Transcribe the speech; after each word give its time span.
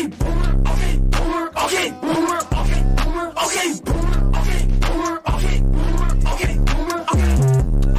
okay, 0.00 0.16
boomer, 0.16 0.56
okay, 0.64 0.98
boomer, 1.10 1.50
okay, 1.56 1.90
boomer, 2.00 2.38
okay, 2.56 2.82
boomer, 3.04 3.28
okay, 3.36 3.80
boomer, 3.84 4.32
okay, 4.40 4.72
boomer, 4.80 5.20
okay, 5.34 5.64
boomer, 5.68 6.20
okay, 6.24 6.54
boomer, 6.64 7.00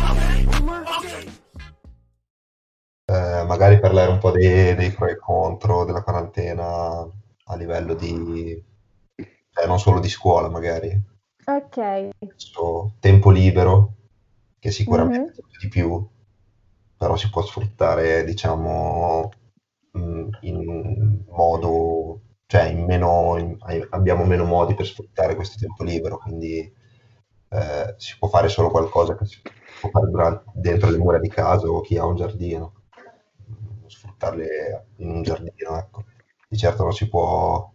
okay, 0.10 0.46
boomer, 0.46 0.82
okay. 0.98 1.24
Eh, 3.06 3.44
magari 3.46 3.80
parlare 3.80 4.10
un 4.10 4.18
po' 4.18 4.32
dei, 4.32 4.74
dei 4.76 4.92
pro 4.92 5.08
e 5.08 5.18
contro 5.18 5.86
della 5.86 6.02
quarantena 6.02 7.08
a 7.46 7.56
livello 7.56 7.94
di 7.94 8.64
eh, 9.16 9.68
non 9.68 9.80
solo 9.80 10.00
di 10.00 10.10
scuola, 10.10 10.50
magari. 10.50 11.10
Ok. 11.46 12.10
So, 12.36 12.94
tempo 13.00 13.30
libero, 13.30 13.94
che 14.58 14.72
sicuramente 14.72 15.42
mm-hmm. 15.42 15.60
di 15.60 15.68
più, 15.68 16.08
però 16.98 17.16
si 17.16 17.30
può 17.30 17.44
sfruttare, 17.44 18.24
diciamo, 18.24 19.32
in 20.42 21.24
modo, 21.28 22.22
cioè 22.46 22.66
in 22.66 22.86
meno, 22.86 23.38
in- 23.38 23.58
abbiamo 23.92 24.26
meno 24.26 24.46
modi 24.46 24.74
per 24.76 24.86
sfruttare 24.86 25.36
questo 25.36 25.58
tempo 25.60 25.84
libero, 25.84 26.18
quindi 26.18 26.60
eh, 27.50 27.96
si 27.98 28.16
può 28.18 28.28
fare 28.30 28.48
solo 28.50 28.70
qualcosa 28.70 29.16
che 29.16 29.26
si 29.26 29.42
può 29.80 29.90
fare 29.90 30.10
durante- 30.10 30.44
dentro 30.54 30.90
le 30.90 30.98
mura 30.98 31.20
di 31.20 31.30
casa 31.30 31.68
o 31.68 31.82
chi 31.82 31.98
ha 31.98 32.06
un 32.06 32.16
giardino, 32.16 32.74
sfruttarle 33.88 34.86
in 34.98 35.10
un 35.10 35.22
giardino, 35.24 35.78
ecco. 35.78 36.04
Di 36.48 36.58
certo 36.58 36.84
non 36.84 36.94
si 36.94 37.08
può 37.08 37.72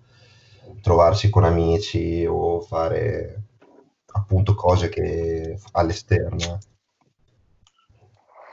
trovarsi 0.83 1.31
con 1.31 1.45
amici 1.45 2.25
o 2.27 2.61
fare 2.61 3.43
appunto 4.13 4.55
cose 4.55 4.89
che 4.89 5.59
all'esterno. 5.73 6.59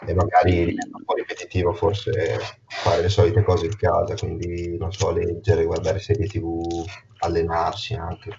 E 0.05 0.13
magari 0.13 0.65
diventa 0.65 0.97
un 0.97 1.03
po' 1.03 1.13
ripetitivo 1.15 1.73
forse 1.73 2.37
fare 2.67 3.01
le 3.01 3.09
solite 3.09 3.43
cose 3.43 3.67
in 3.67 3.75
casa, 3.77 4.15
quindi 4.15 4.77
non 4.77 4.91
so, 4.91 5.11
leggere, 5.11 5.65
guardare 5.65 5.99
serie 5.99 6.27
TV, 6.27 6.83
allenarsi 7.19 7.93
anche. 7.93 8.35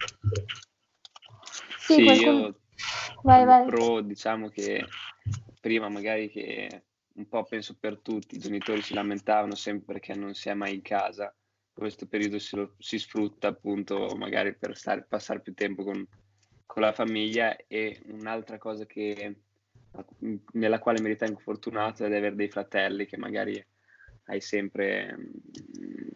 Sì, 1.78 1.94
Sì, 1.94 2.02
qualcuno... 2.04 2.46
io 2.46 2.58
Vai, 3.22 3.44
vai. 3.46 3.64
pro 3.66 4.02
diciamo 4.02 4.48
che 4.48 4.86
prima 5.60 5.88
magari 5.88 6.28
che 6.28 6.84
un 7.14 7.26
po' 7.28 7.44
penso 7.44 7.76
per 7.78 8.00
tutti, 8.00 8.34
i 8.34 8.38
genitori 8.38 8.82
si 8.82 8.92
lamentavano 8.92 9.54
sempre 9.54 9.94
perché 9.94 10.14
non 10.14 10.34
si 10.34 10.50
è 10.50 10.54
mai 10.54 10.74
in 10.74 10.82
casa. 10.82 11.34
Questo 11.72 12.06
periodo 12.06 12.38
si, 12.38 12.56
lo- 12.56 12.74
si 12.78 12.98
sfrutta 12.98 13.48
appunto 13.48 14.14
magari 14.16 14.54
per 14.54 14.76
stare, 14.76 15.04
passare 15.08 15.40
più 15.40 15.54
tempo 15.54 15.82
con, 15.84 16.06
con 16.66 16.82
la 16.82 16.92
famiglia 16.92 17.56
e 17.66 18.00
un'altra 18.06 18.58
cosa 18.58 18.84
che, 18.84 19.40
nella 20.52 20.78
quale 20.78 21.00
mi 21.00 21.08
ritengo 21.08 21.38
fortunato 21.38 22.04
è 22.04 22.08
di 22.08 22.14
avere 22.14 22.34
dei 22.34 22.48
fratelli 22.48 23.06
che 23.06 23.16
magari 23.16 23.64
hai 24.24 24.40
sempre, 24.40 25.14
mm, 25.16 26.08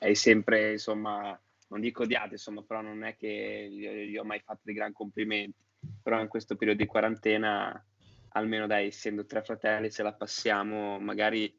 hai 0.00 0.14
sempre 0.14 0.72
insomma, 0.72 1.38
non 1.68 1.80
dico 1.80 2.02
odiato, 2.02 2.32
insomma, 2.32 2.62
però 2.62 2.80
non 2.82 3.04
è 3.04 3.16
che 3.16 3.26
io 3.26 4.22
ho 4.22 4.24
mai 4.24 4.40
fatto 4.40 4.60
dei 4.64 4.74
gran 4.74 4.92
complimenti, 4.92 5.56
però 6.02 6.20
in 6.20 6.28
questo 6.28 6.56
periodo 6.56 6.82
di 6.82 6.88
quarantena, 6.88 7.84
almeno 8.28 8.66
dai, 8.66 8.88
essendo 8.88 9.24
tre 9.24 9.42
fratelli, 9.42 9.90
ce 9.90 10.02
la 10.02 10.12
passiamo 10.12 10.98
magari 10.98 11.58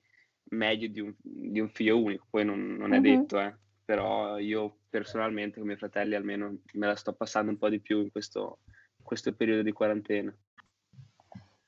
meglio 0.49 0.87
di 0.87 0.99
un, 1.01 1.13
di 1.19 1.59
un 1.59 1.69
figlio 1.69 2.01
unico, 2.01 2.27
poi 2.29 2.45
non, 2.45 2.75
non 2.75 2.93
è 2.93 2.99
Mhm. 2.99 3.03
detto, 3.03 3.39
eh. 3.39 3.55
però 3.83 4.37
io 4.37 4.79
personalmente 4.89 5.55
con 5.55 5.63
i 5.63 5.67
miei 5.67 5.77
fratelli 5.77 6.15
almeno 6.15 6.61
me 6.73 6.87
la 6.87 6.95
sto 6.95 7.13
passando 7.13 7.51
un 7.51 7.57
po' 7.57 7.69
di 7.69 7.81
più 7.81 8.01
in 8.01 8.11
questo, 8.11 8.59
questo 9.01 9.33
periodo 9.33 9.63
di 9.63 9.71
quarantena. 9.71 10.33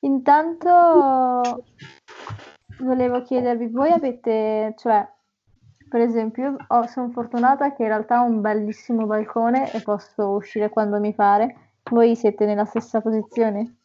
Intanto 0.01 1.65
volevo 2.79 3.21
chiedervi, 3.21 3.67
voi 3.67 3.91
avete, 3.91 4.73
cioè, 4.77 5.07
per 5.89 6.01
esempio, 6.01 6.55
io 6.57 6.87
sono 6.87 7.09
fortunata 7.09 7.73
che 7.73 7.83
in 7.83 7.89
realtà 7.89 8.21
ho 8.21 8.25
un 8.25 8.41
bellissimo 8.41 9.05
balcone 9.05 9.71
e 9.73 9.81
posso 9.81 10.29
uscire 10.29 10.69
quando 10.69 10.99
mi 10.99 11.13
pare. 11.13 11.73
Voi 11.89 12.15
siete 12.15 12.45
nella 12.45 12.65
stessa 12.65 13.01
posizione? 13.01 13.77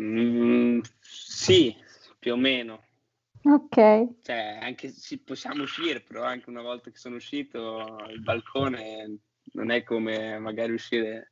Mm, 0.00 0.80
sì, 1.00 1.74
più 2.18 2.32
o 2.32 2.36
meno. 2.36 2.82
Ok. 3.42 4.22
Cioè, 4.22 4.58
anche 4.62 4.88
sì, 4.88 5.18
possiamo 5.18 5.64
uscire, 5.64 6.00
però 6.00 6.22
anche 6.22 6.48
una 6.48 6.62
volta 6.62 6.90
che 6.90 6.96
sono 6.96 7.16
uscito, 7.16 7.98
il 8.08 8.22
balcone 8.22 9.18
non 9.52 9.70
è 9.70 9.82
come 9.82 10.38
magari 10.38 10.72
uscire 10.72 11.30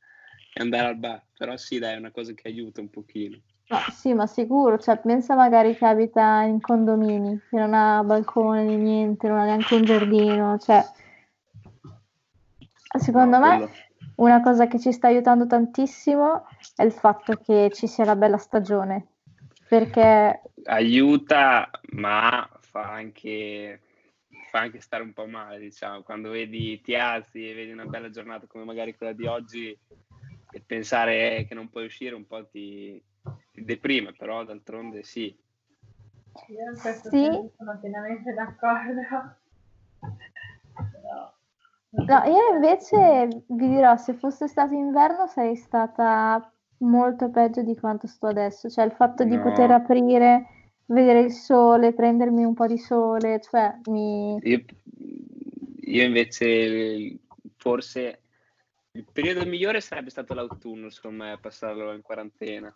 e 0.55 0.61
andare 0.61 0.89
al 0.89 0.97
bar, 0.97 1.23
però 1.37 1.57
sì, 1.57 1.79
dai, 1.79 1.95
è 1.95 1.99
una 1.99 2.11
cosa 2.11 2.33
che 2.33 2.49
aiuta 2.49 2.81
un 2.81 2.91
pochino. 2.91 3.39
Ma 3.69 3.79
sì, 3.91 4.13
ma 4.13 4.27
sicuro, 4.27 4.79
cioè, 4.79 4.99
pensa 4.99 5.35
magari 5.35 5.75
che 5.77 5.87
abita 5.87 6.43
in 6.43 6.61
condomini, 6.61 7.41
che 7.49 7.57
non 7.59 7.73
ha 7.73 8.03
balcone 8.05 8.65
né 8.65 8.77
niente, 8.77 9.29
non 9.29 9.39
ha 9.39 9.45
neanche 9.45 9.75
un 9.75 9.85
giardino, 9.85 10.59
cioè, 10.59 10.85
secondo 12.99 13.39
No, 13.39 13.47
me 13.47 13.57
quello- 13.57 13.73
una 14.17 14.43
cosa 14.43 14.67
che 14.67 14.79
ci 14.79 14.93
sta 14.93 15.07
aiutando 15.07 15.47
tantissimo 15.47 16.47
è 16.77 16.83
il 16.85 16.93
fatto 16.93 17.37
che 17.37 17.71
ci 17.73 17.87
sia 17.87 18.05
la 18.05 18.15
bella 18.17 18.37
stagione, 18.37 19.07
perché 19.69 20.43
aiuta, 20.65 21.71
ma 21.93 22.47
fa 22.61 22.93
anche, 22.93 23.81
fa 24.51 24.59
anche 24.61 24.81
stare 24.81 25.03
un 25.03 25.15
po' 25.15 25.27
male, 25.27 25.59
diciamo, 25.59 26.03
quando 26.03 26.29
vedi, 26.31 26.79
ti 26.83 26.95
alzi 26.95 27.49
e 27.49 27.55
vedi 27.55 27.73
una 27.73 27.87
bella 27.87 28.11
giornata 28.11 28.47
come 28.47 28.65
magari 28.65 28.95
quella 28.95 29.15
di 29.15 29.25
oggi 29.27 29.77
e 30.53 30.61
pensare 30.61 31.45
che 31.47 31.55
non 31.55 31.71
puoi 31.71 31.87
uscire 31.87 32.15
un 32.15 32.27
po' 32.27 32.47
ti, 32.47 33.03
ti 33.51 33.65
deprime, 33.65 34.13
però 34.13 34.45
d'altronde 34.45 35.03
sì. 35.03 35.35
Io 36.49 36.71
in 36.71 36.79
questo 36.79 37.09
Sì. 37.09 37.29
sono 37.57 37.79
pienamente 37.81 38.33
d'accordo. 38.35 39.01
No, 41.95 42.23
io 42.25 42.55
invece 42.55 43.45
vi 43.49 43.69
dirò, 43.69 43.97
se 43.97 44.15
fosse 44.15 44.49
stato 44.49 44.75
inverno 44.75 45.27
sarei 45.27 45.57
stata 45.57 46.53
molto 46.79 47.31
peggio 47.31 47.63
di 47.63 47.77
quanto 47.77 48.07
sto 48.07 48.27
adesso, 48.29 48.69
cioè 48.69 48.85
il 48.85 48.93
fatto 48.93 49.25
di 49.25 49.37
No. 49.37 49.43
poter 49.43 49.71
aprire, 49.71 50.47
vedere 50.87 51.21
il 51.21 51.33
sole, 51.33 51.93
prendermi 51.93 52.45
un 52.45 52.55
po' 52.55 52.67
di 52.67 52.79
sole, 52.79 53.41
cioè 53.41 53.79
mi... 53.91 54.39
Io, 54.43 54.65
io 55.81 56.03
invece 56.03 57.19
forse 57.57 58.22
il 58.93 59.07
periodo 59.11 59.45
migliore 59.47 59.81
sarebbe 59.81 60.11
stato 60.11 60.35
l'autunno, 60.35 60.91
secondo 60.91 61.25
me, 61.25 61.39
passarlo 61.41 61.93
in 61.93 62.03
quarantena. 62.03 62.75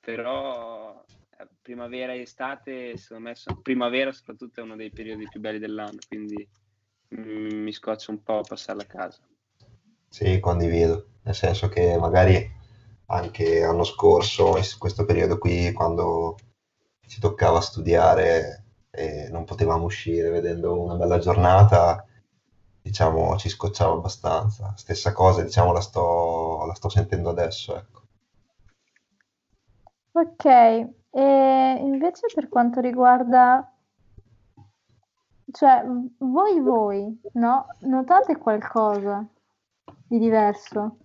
Però 0.00 1.04
eh, 1.38 1.48
primavera 1.62 2.12
e 2.12 2.20
estate, 2.20 2.96
secondo 2.96 3.28
me, 3.28 3.34
so- 3.34 3.60
primavera 3.62 4.12
soprattutto 4.12 4.60
è 4.60 4.62
uno 4.62 4.76
dei 4.76 4.90
periodi 4.90 5.28
più 5.28 5.40
belli 5.40 5.58
dell'anno, 5.58 5.98
quindi 6.06 6.46
mi 7.16 7.72
scoccia 7.72 8.10
un 8.10 8.22
po' 8.22 8.40
passarla 8.40 8.82
a 8.82 8.86
casa. 8.86 9.20
Sì, 10.08 10.40
condivido, 10.40 11.06
nel 11.22 11.34
senso 11.34 11.68
che 11.68 11.96
magari 11.98 12.50
anche 13.06 13.60
l'anno 13.60 13.84
scorso, 13.84 14.56
in 14.56 14.64
questo 14.78 15.04
periodo 15.04 15.38
qui, 15.38 15.72
quando 15.72 16.36
ci 17.06 17.20
toccava 17.20 17.60
studiare 17.60 18.64
e 18.90 19.28
non 19.30 19.44
potevamo 19.44 19.84
uscire 19.84 20.30
vedendo 20.30 20.80
una 20.80 20.94
bella 20.94 21.18
giornata, 21.18 22.04
diciamo, 22.84 23.36
ci 23.38 23.48
scocciava 23.48 23.94
abbastanza. 23.94 24.74
Stessa 24.76 25.12
cosa, 25.12 25.42
diciamo, 25.42 25.72
la 25.72 25.80
sto, 25.80 26.66
la 26.66 26.74
sto 26.74 26.90
sentendo 26.90 27.30
adesso, 27.30 27.74
ecco. 27.74 28.02
Ok, 30.12 30.44
e 30.44 31.78
invece 31.80 32.26
per 32.34 32.48
quanto 32.48 32.80
riguarda, 32.80 33.72
cioè 35.50 35.82
voi 36.18 36.60
voi, 36.60 37.20
no? 37.32 37.66
Notate 37.80 38.36
qualcosa 38.36 39.26
di 40.06 40.18
diverso? 40.18 40.98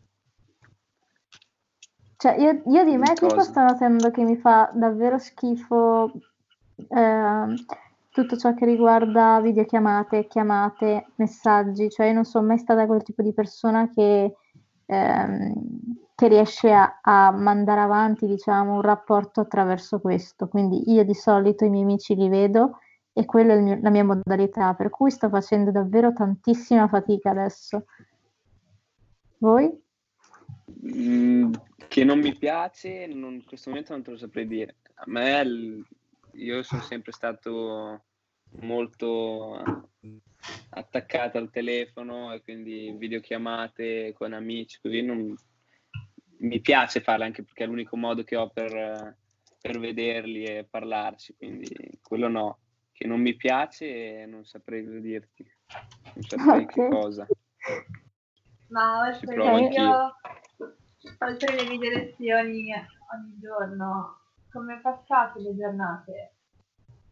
Cioè 2.17 2.35
io, 2.37 2.61
io 2.65 2.83
di 2.83 2.97
me 2.97 3.13
tipo 3.13 3.39
sto 3.39 3.61
notando 3.61 4.11
che 4.11 4.23
mi 4.23 4.35
fa 4.35 4.69
davvero 4.73 5.17
schifo 5.17 6.11
ehm, 6.89 7.55
tutto 8.11 8.37
ciò 8.37 8.53
che 8.53 8.65
riguarda 8.65 9.39
videochiamate, 9.41 10.27
chiamate, 10.27 11.07
messaggi, 11.15 11.89
cioè 11.89 12.07
io 12.07 12.13
non 12.13 12.25
sono 12.25 12.47
mai 12.47 12.57
stata 12.57 12.85
quel 12.85 13.03
tipo 13.03 13.21
di 13.21 13.33
persona 13.33 13.89
che, 13.89 14.35
ehm, 14.85 15.53
che 16.15 16.27
riesce 16.27 16.71
a, 16.71 16.99
a 17.01 17.31
mandare 17.31 17.81
avanti, 17.81 18.25
diciamo, 18.25 18.73
un 18.73 18.81
rapporto 18.81 19.41
attraverso 19.41 19.99
questo. 19.99 20.47
Quindi 20.47 20.91
io 20.91 21.03
di 21.03 21.13
solito 21.13 21.65
i 21.65 21.69
miei 21.69 21.83
amici 21.83 22.15
li 22.15 22.29
vedo 22.29 22.79
e 23.13 23.25
quella 23.25 23.53
è 23.53 23.59
mio- 23.59 23.79
la 23.81 23.89
mia 23.89 24.03
modalità, 24.03 24.73
per 24.73 24.89
cui 24.89 25.11
sto 25.11 25.29
facendo 25.29 25.71
davvero 25.71 26.11
tantissima 26.11 26.87
fatica 26.87 27.29
adesso. 27.29 27.85
Voi? 29.37 29.71
Mm, 30.95 31.53
che 31.87 32.03
non 32.03 32.19
mi 32.19 32.35
piace, 32.35 33.07
non- 33.07 33.35
in 33.35 33.45
questo 33.45 33.69
momento 33.69 33.93
non 33.93 34.03
te 34.03 34.11
lo 34.11 34.17
saprei 34.17 34.47
dire. 34.47 34.77
A 34.95 35.03
me, 35.07 35.83
io 36.43 36.63
sono 36.63 36.81
sempre 36.81 37.11
stato 37.11 38.05
molto 38.61 39.87
attaccato 40.69 41.37
al 41.37 41.49
telefono 41.49 42.33
e 42.33 42.41
quindi 42.41 42.93
videochiamate 42.97 44.13
con 44.13 44.33
amici, 44.33 44.79
così 44.81 45.01
non, 45.01 45.35
mi 46.39 46.59
piace 46.61 47.01
farle 47.01 47.25
anche 47.25 47.43
perché 47.43 47.63
è 47.63 47.67
l'unico 47.67 47.97
modo 47.97 48.23
che 48.23 48.35
ho 48.35 48.49
per, 48.49 49.17
per 49.61 49.79
vederli 49.79 50.43
e 50.43 50.67
parlarci, 50.69 51.35
quindi 51.35 51.67
quello 52.01 52.27
no. 52.27 52.59
Che 52.91 53.07
non 53.07 53.21
mi 53.21 53.33
piace 53.35 54.25
non 54.25 54.43
saprei 54.43 54.83
cosa 54.83 54.99
dirti, 54.99 55.49
non 56.15 56.23
saprei 56.23 56.65
che 56.65 56.81
Ok. 56.81 56.89
cosa. 56.89 57.27
Ma 58.67 59.07
oltre, 59.07 59.35
video, 59.35 60.15
oltre 61.19 61.55
le 61.55 61.69
video 61.69 61.91
lezioni 61.91 62.73
ogni 62.73 63.39
giorno, 63.39 64.18
come 64.51 64.79
passate 64.81 65.39
le 65.39 65.55
giornate? 65.55 66.33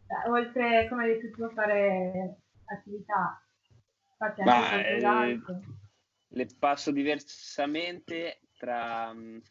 Cioè, 0.08 0.30
oltre, 0.30 0.88
come 0.90 1.04
hai 1.04 1.20
detto 1.20 1.46
a 1.46 1.50
fare 1.50 2.38
attività, 2.66 3.42
fate 4.18 4.42
anche 4.42 4.88
eh, 4.88 5.42
le 6.30 6.48
passo 6.60 6.92
diversamente 6.92 8.42
tra 8.58 9.14
mh, 9.14 9.42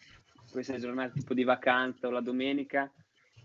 queste 0.50 0.78
giornate 0.78 1.20
tipo 1.20 1.34
di 1.34 1.44
vacanza 1.44 2.06
o 2.06 2.10
la 2.10 2.20
domenica 2.20 2.90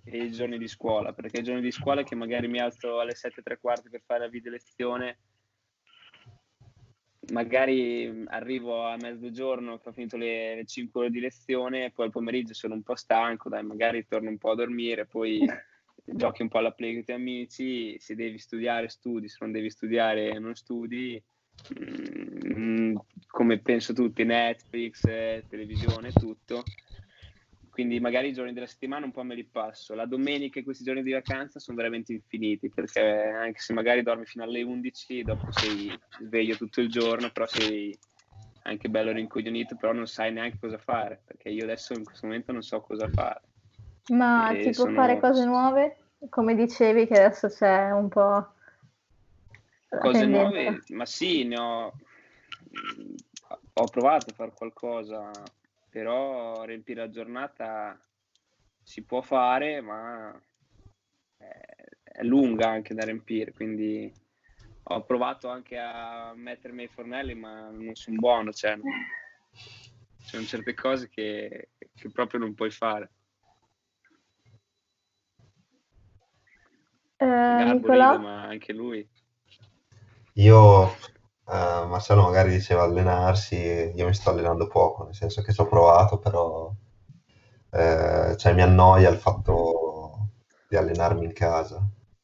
e 0.03 0.23
i 0.23 0.31
giorni 0.31 0.57
di 0.57 0.67
scuola, 0.67 1.13
perché 1.13 1.39
i 1.39 1.43
giorni 1.43 1.61
di 1.61 1.71
scuola 1.71 2.03
che 2.03 2.15
magari 2.15 2.47
mi 2.47 2.59
alzo 2.59 2.99
alle 2.99 3.15
7 3.15 3.39
e 3.39 3.43
tre 3.43 3.59
quarti 3.59 3.89
per 3.89 4.01
fare 4.05 4.21
la 4.21 4.27
video 4.27 4.51
lezione, 4.51 5.19
magari 7.29 8.07
mh, 8.07 8.25
arrivo 8.29 8.85
a 8.85 8.97
mezzogiorno 8.97 9.77
che 9.79 9.89
ho 9.89 9.91
finito 9.93 10.17
le, 10.17 10.55
le 10.55 10.65
5 10.65 11.01
ore 11.01 11.09
di 11.09 11.19
lezione, 11.19 11.91
poi 11.91 12.05
al 12.05 12.11
pomeriggio 12.11 12.53
sono 12.53 12.73
un 12.73 12.83
po' 12.83 12.95
stanco, 12.95 13.49
dai, 13.49 13.63
magari 13.63 14.05
torno 14.07 14.29
un 14.29 14.37
po' 14.37 14.51
a 14.51 14.55
dormire, 14.55 15.05
poi 15.05 15.39
giochi 16.03 16.41
un 16.41 16.47
po' 16.49 16.57
alla 16.57 16.71
play 16.71 16.91
con 16.91 17.01
i 17.01 17.03
tuoi 17.05 17.17
amici, 17.17 17.99
se 17.99 18.15
devi 18.15 18.37
studiare 18.37 18.89
studi, 18.89 19.29
se 19.29 19.37
non 19.41 19.51
devi 19.51 19.69
studiare 19.69 20.37
non 20.39 20.55
studi, 20.55 21.23
Mm, 21.73 22.95
come 23.27 23.59
penso 23.59 23.93
tutti, 23.93 24.23
Netflix, 24.23 25.05
eh, 25.05 25.45
televisione, 25.47 26.11
tutto. 26.11 26.63
Quindi 27.81 27.99
magari 27.99 28.27
i 28.27 28.33
giorni 28.33 28.53
della 28.53 28.67
settimana 28.67 29.05
un 29.05 29.11
po' 29.11 29.23
me 29.23 29.33
li 29.33 29.43
passo. 29.43 29.95
La 29.95 30.05
domenica 30.05 30.59
e 30.59 30.63
questi 30.63 30.83
giorni 30.83 31.01
di 31.01 31.13
vacanza 31.13 31.57
sono 31.59 31.77
veramente 31.77 32.11
infiniti, 32.13 32.69
perché 32.69 33.01
anche 33.01 33.59
se 33.59 33.73
magari 33.73 34.03
dormi 34.03 34.23
fino 34.25 34.43
alle 34.43 34.61
11, 34.61 35.23
dopo 35.23 35.51
sei 35.51 35.99
sveglio 36.19 36.55
tutto 36.57 36.79
il 36.79 36.89
giorno, 36.89 37.31
però 37.31 37.47
sei 37.47 37.97
anche 38.65 38.87
bello 38.87 39.11
rincoglionito, 39.11 39.75
però 39.77 39.93
non 39.93 40.05
sai 40.05 40.31
neanche 40.31 40.57
cosa 40.59 40.77
fare, 40.77 41.23
perché 41.25 41.49
io 41.49 41.63
adesso 41.63 41.93
in 41.93 42.03
questo 42.03 42.27
momento 42.27 42.51
non 42.51 42.61
so 42.61 42.81
cosa 42.81 43.07
fare. 43.07 43.41
Ma 44.09 44.51
E 44.51 44.59
tipo 44.61 44.73
sono- 44.73 44.93
fare 44.93 45.19
cose 45.19 45.43
nuove? 45.43 45.97
Come 46.29 46.53
dicevi 46.53 47.07
che 47.07 47.19
adesso 47.19 47.47
c'è 47.47 47.89
un 47.89 48.09
po' 48.09 48.47
Cose 49.89 50.19
tendenza. 50.19 50.27
nuove, 50.27 50.83
ma 50.89 51.05
sì, 51.07 51.45
ne 51.45 51.57
ho, 51.59 51.93
ho 53.73 53.83
provato 53.85 54.29
a 54.29 54.33
fare 54.35 54.51
qualcosa, 54.53 55.31
però 55.91 56.63
riempire 56.63 57.01
la 57.01 57.09
giornata 57.09 58.01
si 58.81 59.03
può 59.03 59.21
fare, 59.21 59.81
ma 59.81 60.41
è, 61.37 61.65
è 62.01 62.23
lunga 62.23 62.69
anche 62.69 62.93
da 62.93 63.03
riempire, 63.03 63.51
quindi 63.51 64.11
ho 64.83 65.03
provato 65.03 65.49
anche 65.49 65.77
a 65.77 66.33
mettermi 66.33 66.83
ai 66.83 66.87
fornelli, 66.87 67.35
ma 67.35 67.69
non 67.69 67.93
sono 67.93 68.17
buono, 68.17 68.53
cioè, 68.53 68.79
ci 69.51 70.27
sono 70.27 70.43
certe 70.45 70.73
cose 70.73 71.09
che, 71.09 71.71
che 71.93 72.09
proprio 72.09 72.39
non 72.39 72.53
puoi 72.53 72.71
fare. 72.71 73.11
Eh, 77.17 77.63
Nicolò? 77.73 78.17
ma 78.17 78.43
anche 78.43 78.71
lui. 78.71 79.07
Io, 80.35 80.95
eh, 81.51 81.85
Marcello 81.87 82.23
magari 82.23 82.51
diceva 82.51 82.83
allenarsi, 82.83 83.55
io 83.55 84.07
mi 84.07 84.13
sto 84.13 84.29
allenando 84.29 84.67
poco, 84.67 85.03
nel 85.05 85.15
senso 85.15 85.41
che 85.41 85.53
ci 85.53 85.61
ho 85.61 85.67
provato, 85.67 86.17
però 86.19 86.71
eh, 87.71 88.35
cioè, 88.37 88.53
mi 88.53 88.61
annoia 88.61 89.09
il 89.09 89.17
fatto 89.17 90.27
di 90.67 90.75
allenarmi 90.75 91.25
in 91.25 91.33
casa. 91.33 91.81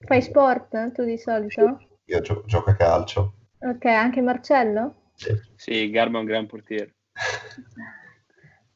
Fai 0.08 0.22
sport 0.22 0.92
tu 0.94 1.04
di 1.04 1.18
solito? 1.18 1.80
Io 2.06 2.22
gio- 2.22 2.44
gioco 2.46 2.70
a 2.70 2.76
calcio. 2.76 3.34
Ok, 3.60 3.86
anche 3.86 4.22
Marcello? 4.22 4.96
Sì. 5.16 5.30
Sì, 5.56 5.90
Garbo 5.90 6.18
è 6.18 6.20
un 6.22 6.26
gran 6.26 6.46
portiere. 6.46 6.96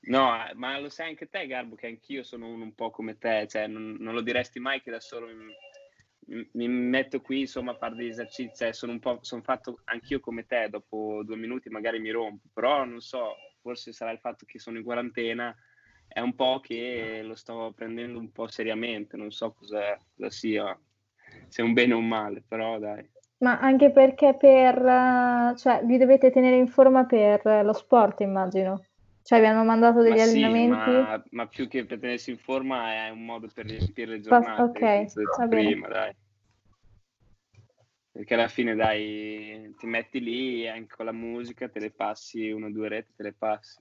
No, 0.04 0.32
ma 0.56 0.80
lo 0.80 0.90
sai 0.90 1.10
anche 1.10 1.30
te, 1.30 1.46
Garbo, 1.46 1.76
che 1.76 1.88
anch'io 1.88 2.24
sono 2.24 2.48
uno 2.48 2.64
un 2.64 2.74
po' 2.74 2.90
come 2.90 3.18
te, 3.18 3.48
cioè 3.48 3.68
non, 3.68 3.98
non 4.00 4.14
lo 4.16 4.22
diresti 4.22 4.60
mai 4.60 4.82
che 4.82 4.90
da 4.90 5.00
solo 5.00 5.28
mi, 5.28 5.34
mi 6.26 6.68
metto 6.68 7.22
qui 7.22 7.42
insomma 7.42 7.72
a 7.72 7.76
fare 7.76 7.96
degli 7.96 8.10
esercizi, 8.10 8.56
cioè, 8.56 8.74
sono 8.74 8.92
un 8.92 9.00
po' 9.00 9.20
sono 9.22 9.42
fatto 9.42 9.80
anch'io 9.86 10.20
come 10.20 10.46
te, 10.46 10.70
dopo 10.70 11.22
due 11.24 11.36
minuti 11.36 11.70
magari 11.70 12.00
mi 12.00 12.12
rompo, 12.12 12.48
però 12.54 12.86
non 12.86 13.02
so, 13.02 13.36
forse 13.62 13.92
sarà 13.92 14.12
il 14.12 14.20
fatto 14.20 14.46
che 14.46 14.60
sono 14.60 14.78
in 14.78 14.84
quarantena, 14.84 15.56
è 16.08 16.20
un 16.20 16.36
po' 16.36 16.60
che 16.62 17.22
lo 17.24 17.36
sto 17.36 17.74
prendendo 17.76 18.20
un 18.20 18.32
po' 18.32 18.48
seriamente, 18.48 19.18
non 19.18 19.32
so 19.32 19.54
cosa, 19.54 19.98
cosa 20.16 20.30
sia, 20.30 20.80
se 21.48 21.62
è 21.62 21.66
un 21.66 21.74
bene 21.74 21.94
o 21.94 21.98
un 21.98 22.08
male, 22.08 22.44
però 22.48 22.80
dai. 22.80 23.10
Ma 23.38 23.60
anche 23.60 23.92
perché 23.92 24.36
per, 24.36 24.78
eh, 24.78 25.58
cioè, 25.58 25.82
vi 25.84 25.98
dovete 25.98 26.30
tenere 26.30 26.58
in 26.58 26.68
forma 26.68 27.06
per 27.06 27.46
eh, 27.48 27.64
lo 27.64 27.74
sport, 27.74 28.20
immagino. 28.20 28.86
Cioè, 29.32 29.40
vi 29.40 29.46
hanno 29.46 29.64
mandato 29.64 30.02
degli 30.02 30.20
Ma 30.20 30.26
sì, 30.26 30.42
allenamenti? 30.42 30.92
ma, 30.92 31.24
ma 31.30 31.48
più 31.48 31.70
che 31.70 31.86
per 31.86 32.00
tenersi 32.00 32.32
in 32.32 32.38
forma 32.38 33.06
è 33.06 33.10
un 33.12 33.24
modo 33.24 33.48
per 33.48 33.66
riempire 33.66 34.12
le 34.12 34.20
giornate, 34.20 34.62
ok, 34.62 35.14
va 35.38 35.48
bene. 35.48 35.64
prima, 35.64 35.88
dai. 35.88 36.14
Perché 38.12 38.34
alla 38.34 38.50
fine, 38.50 38.76
dai, 38.76 39.74
ti 39.78 39.88
metti 39.88 40.20
lì 40.20 40.68
anche 40.68 40.94
con 40.94 41.06
la 41.06 41.14
musica 41.14 41.70
te 41.70 41.80
le 41.80 41.92
passi, 41.92 42.52
una 42.52 42.66
o 42.66 42.72
due 42.72 42.90
rete 42.90 43.14
te 43.16 43.24
le 43.24 43.34
passi. 43.34 43.78